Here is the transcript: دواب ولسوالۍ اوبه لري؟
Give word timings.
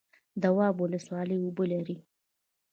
دواب 0.43 0.75
ولسوالۍ 0.79 1.37
اوبه 1.41 1.63
لري؟ 1.71 1.97